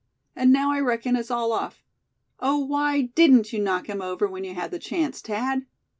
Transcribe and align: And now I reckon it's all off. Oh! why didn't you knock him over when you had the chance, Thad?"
And 0.35 0.51
now 0.51 0.71
I 0.71 0.79
reckon 0.79 1.15
it's 1.15 1.29
all 1.29 1.51
off. 1.51 1.83
Oh! 2.39 2.57
why 2.57 3.01
didn't 3.13 3.53
you 3.53 3.59
knock 3.61 3.87
him 3.87 4.01
over 4.01 4.25
when 4.27 4.43
you 4.43 4.55
had 4.55 4.71
the 4.71 4.79
chance, 4.79 5.21
Thad?" 5.21 5.67